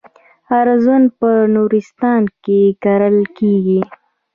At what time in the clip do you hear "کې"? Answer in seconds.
2.43-2.59